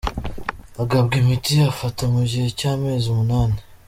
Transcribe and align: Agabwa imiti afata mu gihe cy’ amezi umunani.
Agabwa 0.81 1.13
imiti 1.21 1.53
afata 1.71 2.01
mu 2.13 2.21
gihe 2.29 2.47
cy’ 2.57 2.65
amezi 2.73 3.05
umunani. 3.09 3.57